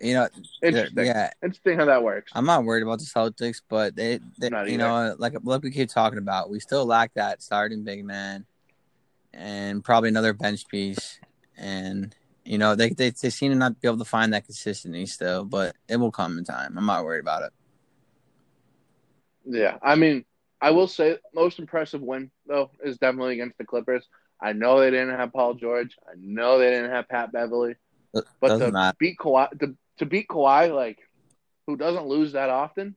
[0.00, 0.28] You know,
[0.62, 1.04] Interesting.
[1.04, 2.32] yeah, Interesting how that works.
[2.34, 5.90] I'm not worried about the Celtics, but they, they you know, like like we keep
[5.90, 8.46] talking about, we still lack that starting big man,
[9.34, 11.20] and probably another bench piece,
[11.58, 15.06] and you know they they they seem to not be able to find that consistency
[15.06, 16.76] still, but it will come in time.
[16.76, 17.52] I'm not worried about it.
[19.44, 20.24] Yeah, I mean,
[20.60, 24.06] I will say most impressive win though is definitely against the Clippers.
[24.40, 25.96] I know they didn't have Paul George.
[26.08, 27.76] I know they didn't have Pat Beverley,
[28.12, 28.96] but doesn't to matter.
[28.98, 30.98] beat Kawhi, to, to beat Kawhi, like
[31.66, 32.96] who doesn't lose that often,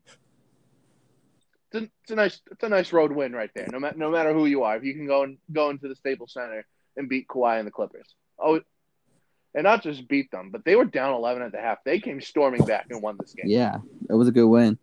[1.71, 3.67] it's a, it's a nice it's a nice road win right there.
[3.71, 5.95] No matter no matter who you are, if you can go and go into the
[5.95, 8.61] Staples Center and beat Kawhi and the Clippers, oh,
[9.55, 11.83] and not just beat them, but they were down eleven at the half.
[11.83, 13.45] They came storming back and won this game.
[13.47, 13.77] Yeah,
[14.09, 14.77] it was a good win.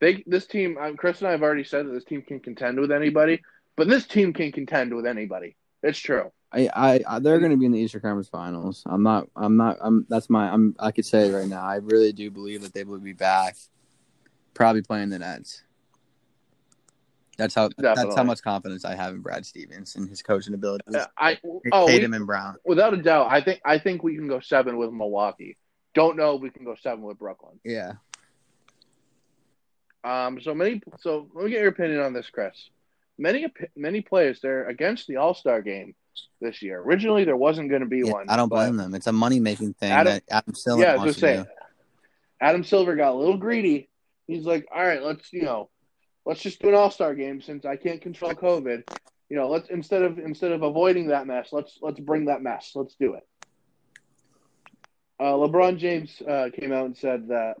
[0.00, 2.80] They this team, um, Chris and I have already said that this team can contend
[2.80, 3.42] with anybody,
[3.76, 5.56] but this team can contend with anybody.
[5.82, 6.30] It's true.
[6.52, 8.82] I, I, I they're going to be in the Eastern Conference Finals.
[8.86, 9.28] I'm not.
[9.36, 9.78] I'm not.
[9.80, 10.06] I'm.
[10.08, 10.50] That's my.
[10.50, 10.74] I'm.
[10.78, 11.62] I could say it right now.
[11.62, 13.56] I really do believe that they will be back.
[14.54, 15.62] Probably playing the Nets.
[17.40, 17.70] That's how.
[17.78, 20.94] That's how much confidence I have in Brad Stevens and his coaching abilities.
[20.94, 21.38] Uh, I
[21.72, 22.56] oh, we, and Brown.
[22.64, 25.56] without a doubt, I think I think we can go seven with Milwaukee.
[25.94, 27.58] Don't know if we can go seven with Brooklyn.
[27.64, 27.94] Yeah.
[30.04, 30.82] Um, so many.
[31.00, 32.54] So let me get your opinion on this, Chris.
[33.18, 35.94] Many many players they're against the All Star game
[36.42, 36.80] this year.
[36.80, 38.26] Originally, there wasn't going to be Yeah, one.
[38.28, 38.94] I don't blame them.
[38.94, 41.36] It's a money making thing Adam- that Adam Silver Yeah, I was wants to say,
[41.38, 41.46] do.
[42.40, 43.88] Adam Silver got a little greedy.
[44.26, 45.70] He's like, all right, let's you know,
[46.30, 48.88] let's just do an All Star game since I can't control COVID.
[49.28, 52.70] You know, let's instead of instead of avoiding that mess, let's let's bring that mess.
[52.76, 53.26] Let's do it.
[55.18, 57.56] Uh, LeBron James uh, came out and said that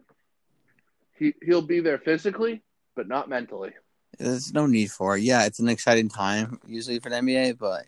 [1.18, 2.62] he he'll be there physically,
[2.94, 3.72] but not mentally.
[4.18, 5.22] There's no need for it.
[5.22, 7.86] Yeah, it's an exciting time usually for the NBA, but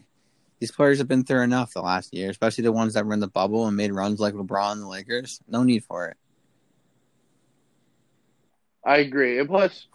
[0.58, 3.20] these players have been through enough the last year, especially the ones that were in
[3.20, 5.40] the bubble and made runs like LeBron and the Lakers.
[5.46, 6.16] No need for it.
[8.84, 9.38] I agree.
[9.38, 9.86] And plus,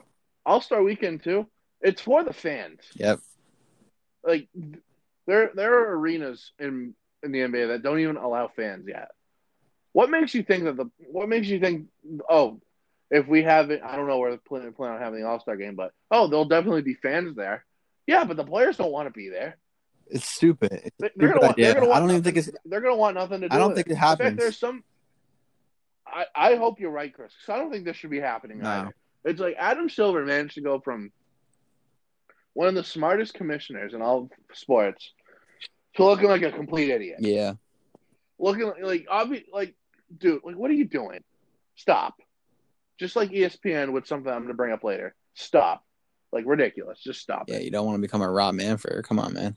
[0.48, 1.46] All Star Weekend too.
[1.82, 2.80] It's for the fans.
[2.96, 3.20] Yep.
[4.24, 4.48] like
[5.28, 9.10] there there are arenas in in the NBA that don't even allow fans yet.
[9.92, 11.88] What makes you think that the what makes you think
[12.30, 12.60] oh
[13.12, 15.40] if we have it I don't know where they're planning plan on having the All
[15.40, 17.66] Star game, but oh there'll definitely be fans there.
[18.08, 19.58] Yeah, but the players don't want to be there.
[20.10, 20.72] It's stupid.
[20.72, 21.66] It's They- They're stupid gonna, want, idea.
[21.66, 22.58] they're gonna want I don't even nothing- think it's.
[22.66, 23.56] they're gonna want nothing to do.
[23.56, 24.38] I don't think it In fact, happens.
[24.40, 24.84] there's some.
[26.08, 27.34] I I hope you're right, Chris.
[27.40, 28.70] Because I don't think this should be happening No.
[28.70, 28.96] either.
[29.28, 31.12] It's like Adam Silver managed to go from
[32.54, 35.12] one of the smartest commissioners in all sports
[35.96, 37.18] to looking like a complete idiot.
[37.20, 37.54] Yeah.
[38.40, 39.76] looking like, like obvious, like
[40.18, 41.24] dude, like what are you doing?
[41.76, 42.16] Stop.
[43.00, 45.14] Just like ESPN with something I'm going to bring up later.
[45.36, 45.84] Stop.
[46.32, 47.00] Like ridiculous.
[47.04, 47.44] Just stop.
[47.48, 47.58] Yeah.
[47.58, 47.64] it.
[47.64, 49.06] You don't want to become a Rob Manfred.
[49.06, 49.56] Come on, man.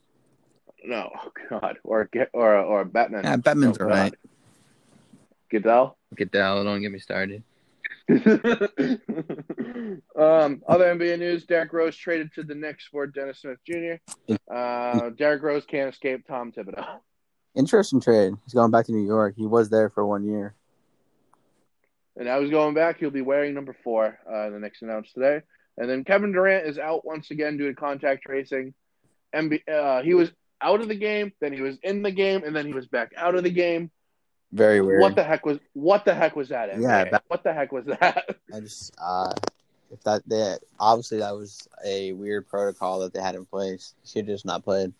[0.83, 3.23] No, oh God, or get or or Bettman.
[3.23, 4.11] Yeah, Bettman's Oh, all right.
[4.11, 4.31] God.
[5.49, 5.97] Goodell.
[6.15, 6.65] Get down.
[6.65, 7.43] Don't get me started.
[8.09, 8.21] um,
[10.67, 13.95] other NBA news: Derrick Rose traded to the Knicks for Dennis Smith Jr.
[14.53, 16.99] Uh, Derrick Rose can't escape Tom Thibodeau.
[17.55, 18.33] Interesting trade.
[18.45, 19.35] He's going back to New York.
[19.37, 20.55] He was there for one year.
[22.15, 22.99] And now he's going back.
[22.99, 24.17] He'll be wearing number four.
[24.29, 25.41] Uh, the Knicks announced today.
[25.77, 28.73] And then Kevin Durant is out once again due to contact tracing.
[29.33, 32.55] MB, uh, he was out of the game, then he was in the game, and
[32.55, 33.89] then he was back out of the game.
[34.51, 35.01] Very weird.
[35.01, 36.71] What the heck was what the heck was that?
[36.71, 36.81] NBA?
[36.81, 38.35] Yeah, that- what the heck was that?
[38.53, 39.33] I just uh,
[39.91, 43.93] If that that obviously that was a weird protocol that they had in place.
[44.03, 44.93] He should just not played.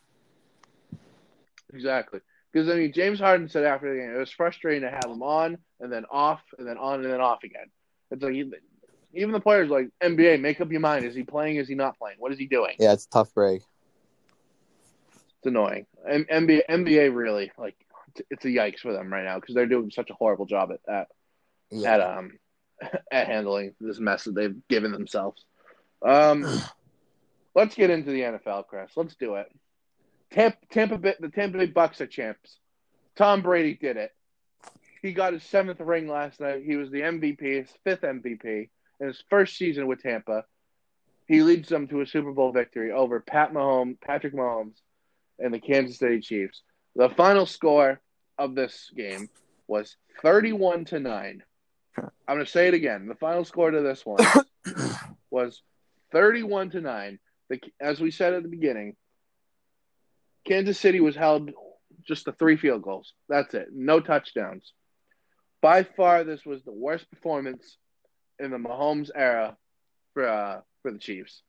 [1.73, 2.19] Exactly.
[2.51, 5.23] Because I mean, James Harden said after the game, it was frustrating to have him
[5.23, 7.67] on and then off and then on and then off again.
[8.11, 8.35] It's like
[9.13, 11.57] even the players like NBA, make up your mind: is he playing?
[11.57, 12.17] Is he not playing?
[12.19, 12.75] What is he doing?
[12.79, 13.61] Yeah, it's a tough break.
[15.37, 15.85] It's annoying.
[16.07, 17.75] M- NBA, NBA really like
[18.29, 20.93] it's a yikes for them right now because they're doing such a horrible job at
[20.93, 21.07] at,
[21.69, 21.93] Yeah.
[21.93, 22.31] at um
[23.11, 25.43] at handling this mess that they've given themselves.
[26.03, 26.45] Um,
[27.55, 28.91] let's get into the NFL, Chris.
[28.95, 29.47] Let's do it.
[30.31, 32.57] Tampa, Tampa Bay, the Tampa Bay Bucks are champs.
[33.15, 34.11] Tom Brady did it.
[35.01, 36.63] He got his seventh ring last night.
[36.65, 38.69] He was the MVP, his fifth MVP
[38.99, 40.45] in his first season with Tampa.
[41.27, 44.75] He leads them to a Super Bowl victory over Pat Mahomes, Patrick Mahomes,
[45.39, 46.61] and the Kansas City Chiefs.
[46.95, 47.99] The final score
[48.37, 49.29] of this game
[49.67, 51.43] was 31 to 9.
[51.97, 53.07] I'm going to say it again.
[53.07, 54.19] The final score to this one
[55.29, 55.61] was
[56.11, 57.19] 31 to 9.
[57.49, 58.95] The, as we said at the beginning,
[60.45, 61.51] Kansas City was held
[62.07, 63.13] just the three field goals.
[63.29, 63.67] That's it.
[63.71, 64.73] No touchdowns.
[65.61, 67.77] By far, this was the worst performance
[68.39, 69.55] in the Mahomes era
[70.13, 71.43] for uh, for the Chiefs.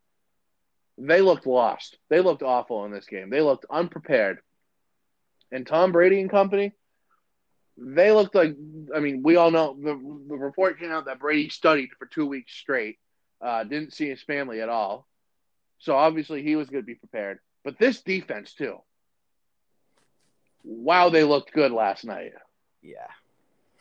[0.98, 1.96] They looked lost.
[2.10, 3.30] They looked awful in this game.
[3.30, 4.40] They looked unprepared.
[5.52, 6.72] And Tom Brady and company,
[7.76, 8.56] they looked like.
[8.94, 9.94] I mean, we all know the
[10.28, 12.98] the report came out that Brady studied for two weeks straight.
[13.40, 15.06] Uh, didn't see his family at all.
[15.78, 17.40] So obviously he was going to be prepared.
[17.64, 18.78] But this defense too.
[20.64, 22.32] Wow, they looked good last night.
[22.82, 23.08] Yeah.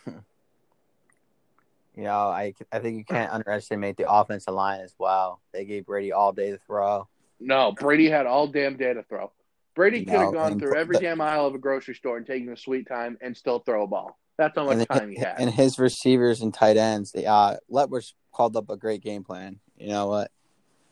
[0.08, 5.42] you know, I I think you can't underestimate the offensive line as well.
[5.54, 7.08] They gave Brady all day to throw.
[7.40, 9.32] No, Brady had all damn day to throw.
[9.76, 12.50] Brady could have gone through every the- damn aisle of a grocery store and taken
[12.50, 14.18] a sweet time and still throw a ball.
[14.38, 15.36] That's how much time he had.
[15.40, 19.60] and his receivers and tight ends, they uh Letwers called up a great game plan.
[19.78, 20.32] You know what?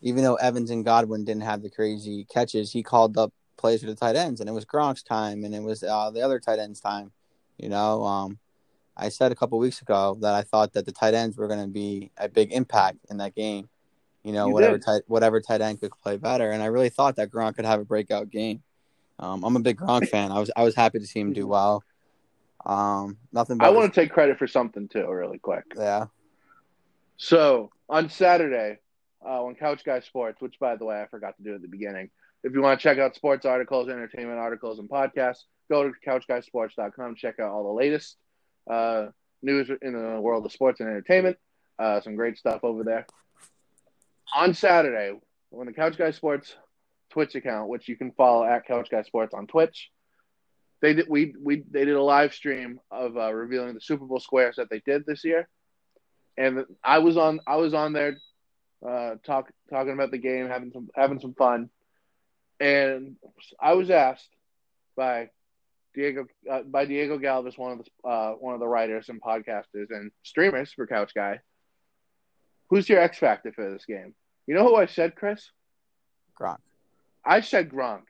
[0.02, 3.86] Even though Evans and Godwin didn't have the crazy catches, he called up plays for
[3.86, 6.58] the tight ends, and it was Gronk's time, and it was uh, the other tight
[6.58, 7.12] ends' time.
[7.58, 8.38] You know, um,
[8.96, 11.60] I said a couple weeks ago that I thought that the tight ends were going
[11.60, 13.68] to be a big impact in that game.
[14.22, 14.84] You know, You whatever did.
[14.84, 17.80] tight whatever tight end could play better, and I really thought that Gronk could have
[17.80, 18.62] a breakout game.
[19.20, 20.32] Um, I'm a big Gronk fan.
[20.32, 21.84] I was I was happy to see him do well.
[22.64, 23.58] Um, nothing.
[23.58, 25.64] But I want to take credit for something too, really quick.
[25.76, 26.06] yeah.
[27.16, 28.78] So on Saturday,
[29.24, 31.68] uh, on Couch Guy Sports, which by the way I forgot to do at the
[31.68, 32.10] beginning,
[32.42, 37.14] if you want to check out sports articles, entertainment articles, and podcasts, go to couchguysports.com.
[37.16, 38.16] Check out all the latest
[38.70, 39.06] uh,
[39.42, 41.36] news in the world of sports and entertainment.
[41.78, 43.06] Uh, some great stuff over there.
[44.34, 45.18] On Saturday,
[45.50, 46.54] when the Couch Guy Sports
[47.10, 49.90] Twitch account, which you can follow at Couch Guy Sports on Twitch,
[50.80, 54.20] they did we we they did a live stream of uh, revealing the Super Bowl
[54.20, 55.48] squares that they did this year,
[56.36, 58.16] and I was on I was on there
[58.86, 61.68] uh, talk talking about the game, having some having some fun,
[62.58, 63.16] and
[63.60, 64.30] I was asked
[64.96, 65.30] by
[65.94, 69.90] Diego uh, by Diego Galvis, one of the uh, one of the writers and podcasters
[69.90, 71.40] and streamers for Couch Guy,
[72.68, 74.14] who's your X factor for this game?
[74.46, 75.50] You know who I said, Chris?
[76.40, 76.58] Gronk.
[77.24, 78.02] I said Gronk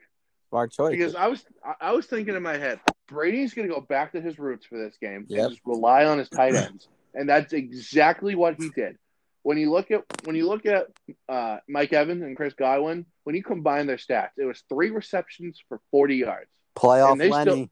[0.49, 0.91] Smart choice.
[0.91, 1.43] because I was
[1.79, 4.77] I- was thinking in my head, Brady's going to go back to his roots for
[4.77, 5.39] this game Yep.
[5.39, 8.97] and just rely on his tight ends, and that's exactly what he did.
[9.43, 10.87] When you look at when you look at
[11.27, 15.61] uh, Mike Evans and Chris Godwin, when you combine their stats, it was three receptions
[15.67, 16.49] for forty yards.
[16.77, 17.71] Playoff and Lenny.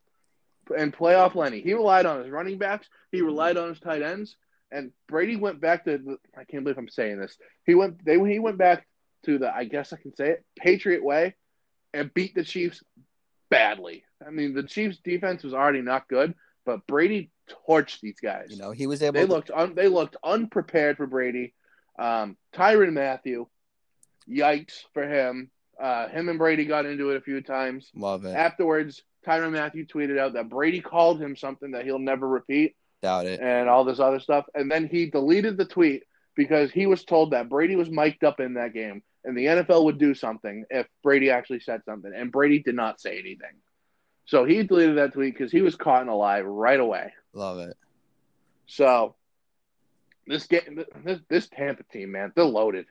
[0.78, 4.36] And playoff Lenny, he relied on his running backs, he relied on his tight ends,
[4.72, 5.98] and Brady went back to.
[5.98, 7.38] The, I can't believe I'm saying this.
[7.66, 8.86] He went they he went back
[9.26, 11.36] to the I guess I can say it Patriot way,
[11.94, 12.84] and beat the Chiefs
[13.50, 14.04] badly.
[14.26, 17.32] I mean, the Chiefs defense was already not good, but Brady
[17.68, 18.48] torched these guys.
[18.50, 19.14] you know, he was able.
[19.20, 21.54] they to, looked un, they looked unprepared for Brady.
[21.98, 23.48] Um, Tyrann Mathieu,
[24.30, 25.50] yikes for him.
[25.82, 27.90] Uh, him and Brady got into it a few times.
[27.96, 28.36] love it.
[28.36, 33.26] Afterwards, Tyrann Mathieu tweeted out that Brady called him something that he'll never repeat Doubt
[33.26, 33.40] it.
[33.40, 34.46] and all this other stuff.
[34.54, 36.04] And then he deleted the tweet
[36.36, 39.84] because he was told that Brady was mic'd up in that game and the NFL
[39.86, 42.12] would do something if Brady actually said something.
[42.16, 43.58] And Brady did not say anything.
[44.26, 47.12] So he deleted that tweet because he was caught in a lie right away.
[47.34, 47.76] Love it.
[48.68, 49.16] So
[50.28, 52.86] this game, this, this Tampa team, man, they're loaded.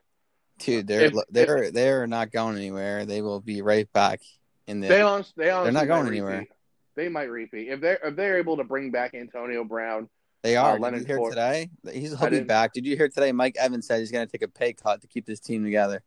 [0.59, 3.05] Dude, they're If- they're they're not going anywhere.
[3.05, 4.19] They will be right back
[4.67, 4.89] in the.
[4.89, 6.39] They honest, they honestly not going anywhere.
[6.39, 6.51] repeat.
[6.95, 10.09] They might repeat if they're if they're able to bring back Antonio Brown.
[10.41, 10.73] They uh, are.
[10.73, 11.69] Did Leonard you hear Ford- today?
[11.93, 12.73] He's he'll be didn't- back.
[12.73, 13.31] Did you hear today?
[13.31, 16.01] Mike Evans said he's going to take a pay cut to keep this team together.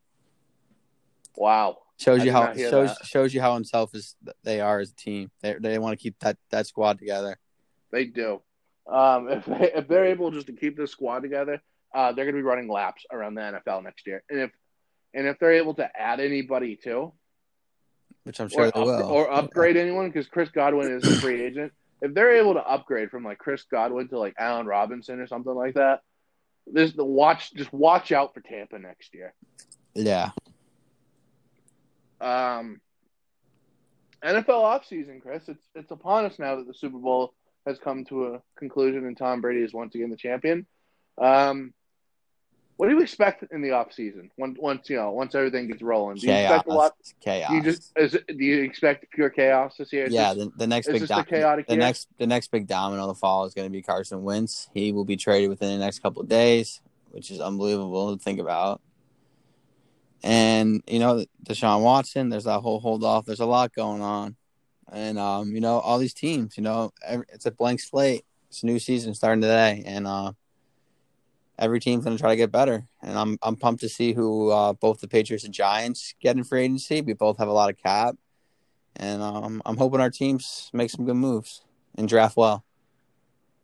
[1.35, 3.05] Wow, Shows you how shows that.
[3.05, 5.31] shows you how unselfish they are as a team.
[5.41, 7.37] They they want to keep that that squad together.
[7.91, 8.41] They do.
[8.87, 11.61] Um, if they if they're able just to keep this squad together,
[11.93, 14.23] uh, they're going to be running laps around the NFL next year.
[14.29, 14.51] And if
[15.13, 17.13] and if they're able to add anybody too,
[18.23, 21.21] which I'm sure or, they up- will, or upgrade anyone, because Chris Godwin is a
[21.21, 21.71] free agent.
[22.01, 25.53] If they're able to upgrade from like Chris Godwin to like Allen Robinson or something
[25.53, 26.01] like that,
[26.67, 29.33] this the watch just watch out for Tampa next year.
[29.93, 30.31] yeah,
[32.23, 32.81] Um,
[34.23, 37.33] NFL offseason, Chris, it's it's upon us now that the Super Bowl
[37.65, 40.65] has come to a conclusion and Tom Brady is once again the champion.
[41.17, 41.73] Um,
[42.77, 44.29] what do you expect in the offseason?
[44.37, 46.93] Once once you know, once everything gets rolling, do you chaos, expect a lot?
[47.21, 47.49] chaos.
[47.49, 50.05] Do you just is do you expect pure chaos this year?
[50.05, 51.81] Is yeah, this- the, the next big dom- the chaotic the year?
[51.81, 54.69] next the next big domino to fall is going to be Carson Wentz.
[54.73, 56.81] He will be traded within the next couple of days,
[57.11, 58.81] which is unbelievable to think about.
[60.23, 63.25] And you know, Deshaun Watson, there's that whole hold off.
[63.25, 64.37] There's a lot going on,
[64.91, 66.55] and um, you know, all these teams.
[66.57, 68.25] You know, every, it's a blank slate.
[68.47, 70.31] It's a new season starting today, and uh,
[71.59, 72.85] every team's going to try to get better.
[73.01, 76.45] And I'm I'm pumped to see who uh, both the Patriots and Giants get in
[76.45, 77.01] free agency.
[77.01, 78.15] We both have a lot of cap,
[78.95, 81.63] and um, I'm hoping our teams make some good moves
[81.95, 82.63] and draft well.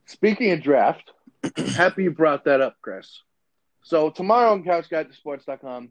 [0.06, 1.12] Speaking of draft,
[1.76, 3.22] happy you brought that up, Chris.
[3.84, 5.90] So tomorrow on CouchGuideToSports.com,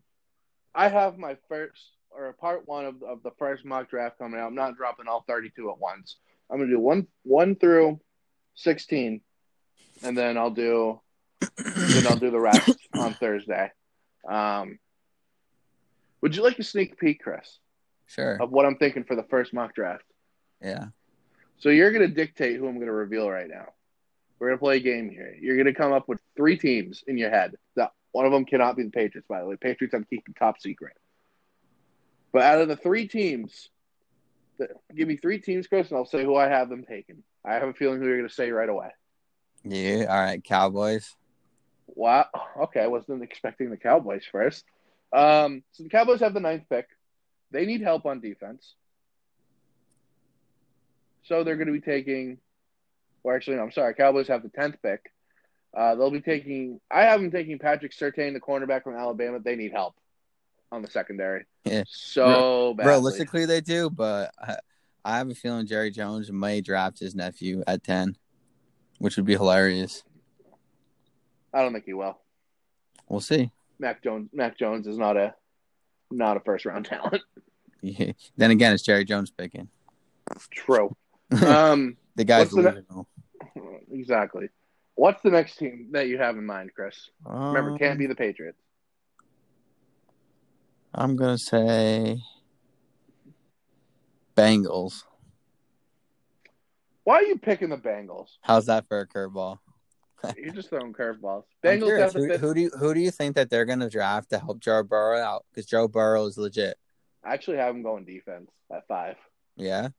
[0.79, 4.47] I have my first or part one of, of the first mock draft coming out.
[4.47, 6.17] I'm not dropping all 32 at once.
[6.49, 8.01] I'm gonna do one one through
[8.55, 9.21] 16,
[10.05, 11.01] and then I'll do
[11.41, 13.73] then I'll do the rest on Thursday.
[14.29, 14.79] Um,
[16.21, 17.59] would you like a sneak peek, Chris,
[18.07, 18.41] Sure.
[18.41, 20.05] of what I'm thinking for the first mock draft?
[20.62, 20.87] Yeah.
[21.59, 23.67] So you're going to dictate who I'm going to reveal right now.
[24.38, 25.37] We're going to play a game here.
[25.41, 27.55] You're going to come up with three teams in your head.
[28.19, 29.55] One of them cannot be the Patriots, by the way.
[29.55, 30.95] Patriots I'm keeping top secret.
[32.33, 33.69] But out of the three teams,
[34.59, 37.23] the, give me three teams, Chris, and I'll say who I have them taken.
[37.45, 38.89] I have a feeling who you're going to say right away.
[39.63, 40.07] Yeah.
[40.09, 40.43] All right.
[40.43, 41.15] Cowboys.
[41.87, 42.27] Wow.
[42.61, 44.65] Okay, I wasn't expecting the Cowboys first.
[45.13, 46.89] Um, so the Cowboys have the ninth pick.
[47.53, 48.75] They need help on defense.
[51.23, 52.39] So they're going to be taking,
[53.23, 55.13] or actually, no, I'm sorry, Cowboys have the 10th pick.
[55.77, 59.39] Uh, they'll be taking, I have them taking Patrick Surtain, the cornerback from Alabama.
[59.39, 59.95] They need help
[60.73, 61.45] on the secondary.
[61.65, 61.85] Yeah.
[61.87, 62.91] So badly.
[62.91, 64.57] Realistically, they do, but I,
[65.05, 68.17] I have a feeling Jerry Jones may draft his nephew at 10,
[68.99, 70.05] which would be hilarious.
[71.53, 72.19] I don't think he will.
[73.09, 73.51] We'll see.
[73.79, 75.35] Mac Jones, Mac Jones is not a,
[76.11, 77.23] not a first round talent.
[77.83, 78.13] Yeah.
[78.37, 79.69] Then again, it's Jerry Jones picking.
[80.51, 80.97] True.
[81.45, 82.85] Um, The guy's the
[83.93, 84.49] exactly.
[84.99, 87.11] What's the next team that you have in mind, Chris?
[87.25, 88.59] Remember, Um, can't be the Patriots.
[90.93, 92.21] I'm gonna say
[94.37, 95.05] Bengals.
[97.05, 98.39] Why are you picking the Bengals?
[98.43, 99.61] How's that for a curveball?
[100.37, 101.45] You're just throwing curveballs.
[101.63, 102.41] Bengals curious, have the who, fifth.
[102.41, 105.21] who do you who do you think that they're gonna draft to help Joe Burrow
[105.21, 105.47] out?
[105.51, 106.77] Because Joe Burrow is legit.
[107.23, 109.15] I actually have him going defense at five.
[109.55, 109.91] Yeah,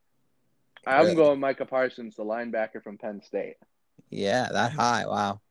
[0.86, 1.16] I'm Really?
[1.16, 3.56] going Micah Parsons, the linebacker from Penn State.
[4.10, 5.06] Yeah, that high.
[5.06, 5.42] Wow.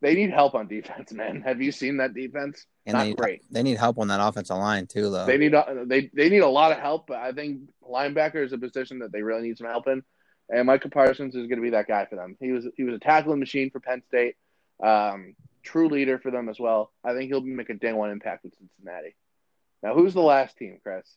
[0.00, 1.40] They need help on defense, man.
[1.40, 2.66] Have you seen that defense?
[2.84, 3.42] And Not they need, great.
[3.50, 5.24] they need help on that offensive line too, though.
[5.24, 5.54] They need
[5.86, 9.12] they they need a lot of help, but I think linebacker is a position that
[9.12, 10.02] they really need some help in.
[10.50, 12.36] And Micah Parsons is going to be that guy for them.
[12.38, 14.36] He was he was a tackling machine for Penn State,
[14.82, 16.92] um, true leader for them as well.
[17.02, 19.16] I think he'll make a day one impact with Cincinnati.
[19.82, 21.08] Now, who's the last team, Chris?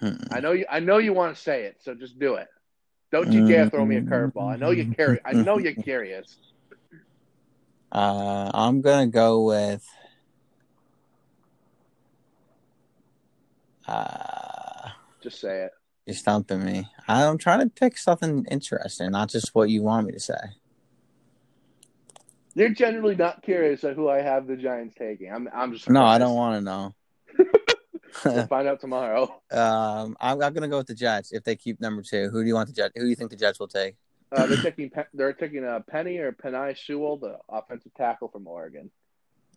[0.00, 0.16] Hmm.
[0.30, 0.64] I know you.
[0.70, 2.48] I know you want to say it, so just do it.
[3.12, 4.54] Don't you dare throw me a curveball.
[4.54, 5.22] I know you're curious.
[5.24, 6.38] I know you're curious.
[7.92, 9.86] Uh, I'm gonna go with.
[13.86, 14.88] Uh,
[15.22, 15.72] Just say it.
[16.06, 16.88] you're stumping me.
[17.06, 20.34] I'm trying to pick something interesting, not just what you want me to say.
[22.54, 25.30] You're generally not curious at who I have the Giants taking.
[25.32, 25.48] I'm.
[25.54, 25.88] I'm just.
[25.90, 26.94] No, I don't want to know.
[28.24, 29.22] We'll find out tomorrow.
[29.50, 32.28] um, I'm, I'm gonna go with the Jets if they keep number two.
[32.30, 32.92] Who do you want the Jets?
[32.96, 33.96] Who do you think the Jets will take?
[34.30, 34.90] Uh, they're taking.
[35.14, 38.90] They're taking a Penny or Penei Sewell, the offensive tackle from Oregon.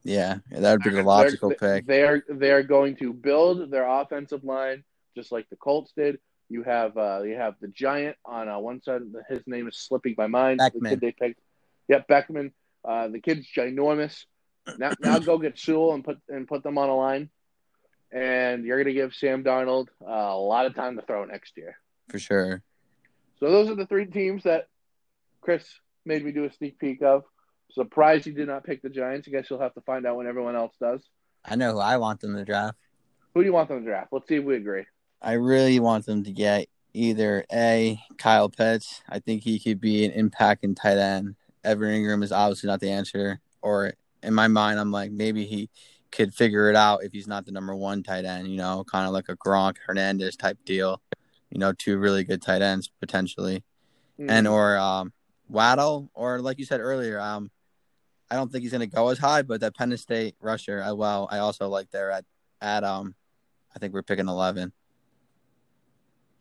[0.03, 1.87] Yeah, that would be the logical they're, pick.
[1.87, 4.83] They're they're going to build their offensive line
[5.15, 6.19] just like the Colts did.
[6.49, 9.01] You have uh, you have the giant on uh, one side.
[9.29, 10.59] His name is slipping my mind.
[10.59, 10.89] The Becton.
[10.89, 11.39] kid they picked.
[11.87, 12.51] Yep, Becton.
[12.87, 14.25] Uh, the kid's ginormous.
[14.77, 17.29] Now, now go get Sewell and put and put them on a line,
[18.15, 21.57] and you're going to give Sam Darnold uh, a lot of time to throw next
[21.57, 21.77] year.
[22.07, 22.63] for sure.
[23.39, 24.69] So those are the three teams that
[25.41, 25.65] Chris
[26.05, 27.25] made me do a sneak peek of.
[27.71, 29.27] Surprised you did not pick the Giants.
[29.27, 31.01] I guess you'll have to find out when everyone else does.
[31.43, 32.77] I know who I want them to draft.
[33.33, 34.13] Who do you want them to draft?
[34.13, 34.85] Let's see if we agree.
[35.21, 39.01] I really want them to get either a Kyle Pitts.
[39.09, 41.35] I think he could be an impact in tight end.
[41.65, 43.93] Evan Engram is obviously not the answer, or
[44.23, 45.69] in my mind, I'm like maybe he
[46.15, 48.47] could figure it out if he's not the number one tight end.
[48.47, 51.01] You know, kind of like a Gronk Hernandez type deal.
[51.51, 53.63] You know, two really good tight ends potentially,
[54.19, 54.29] Mm.
[54.29, 55.11] and or um,
[55.49, 57.51] Waddle, or like you said earlier, um,
[58.31, 60.93] I don't think he's going to go as high, but that Penn State rusher, I,
[60.93, 62.25] well, I also like there at
[62.61, 63.13] at um,
[63.75, 64.71] I think we're picking eleven.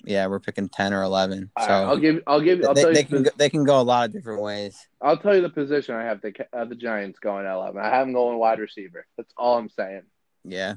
[0.07, 1.51] Yeah, we're picking ten or eleven.
[1.57, 2.23] All So right, I'll give.
[2.27, 2.63] I'll give.
[2.65, 3.07] I'll they, they you.
[3.07, 4.77] can go, they can go a lot of different ways.
[5.01, 7.81] I'll tell you the position I have the uh, the Giants going at eleven.
[7.81, 9.07] I have them going wide receiver.
[9.17, 10.03] That's all I'm saying.
[10.45, 10.75] Yeah,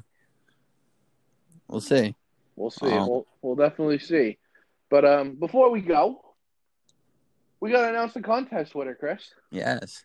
[1.68, 2.14] we'll see.
[2.56, 2.86] We'll see.
[2.86, 3.06] Oh.
[3.06, 4.38] We'll we'll definitely see.
[4.90, 6.22] But um, before we go,
[7.60, 9.28] we got to announce the contest winner, Chris.
[9.50, 10.04] Yes.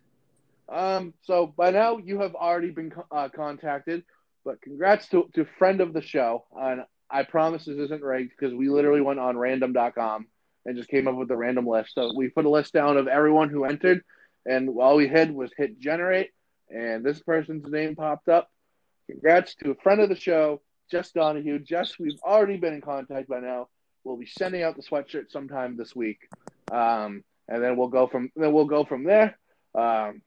[0.68, 4.04] Um, so by now you have already been uh, contacted,
[4.44, 6.44] but congrats to to friend of the show.
[6.54, 6.84] And
[7.14, 10.26] I promise this isn't rigged because we literally went on random.com
[10.66, 11.94] and just came up with a random list.
[11.94, 14.04] So we put a list down of everyone who entered,
[14.48, 16.32] and all we did was hit generate,
[16.70, 18.50] and this person's name popped up.
[19.08, 21.60] Congrats to a friend of the show, Jess Donahue.
[21.60, 23.68] Jess, we've already been in contact by now.
[24.04, 26.20] We'll be sending out the sweatshirt sometime this week,
[26.72, 29.38] um, and then we'll go from then we'll go from there.
[29.76, 30.24] Um,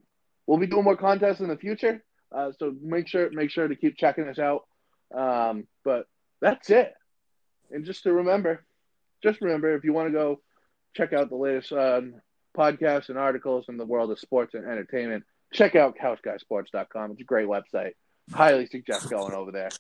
[0.46, 3.74] we'll be doing more contests in the future, uh, so make sure make sure to
[3.74, 4.66] keep checking us out.
[5.14, 6.06] Um, but
[6.40, 6.92] that's it.
[7.70, 8.64] And just to remember,
[9.22, 10.40] just remember if you want to go
[10.94, 12.14] check out the latest um,
[12.56, 17.12] podcasts and articles in the world of sports and entertainment, check out CouchGuySports.com.
[17.12, 17.92] It's a great website.
[18.32, 19.70] Highly suggest going over there.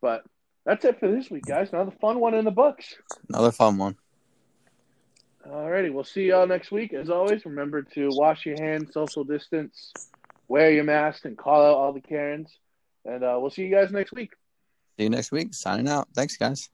[0.00, 0.24] But
[0.64, 1.70] that's it for this week, guys.
[1.72, 2.94] Another fun one in the books.
[3.28, 3.96] Another fun one.
[5.46, 6.94] Alrighty, we'll see y'all next week.
[6.94, 9.92] As always, remember to wash your hands, social distance,
[10.48, 12.50] wear your mask, and call out all the Karens.
[13.04, 14.30] And uh, we'll see you guys next week.
[14.96, 15.54] See you next week.
[15.54, 16.08] Signing out.
[16.14, 16.62] Thanks, guys.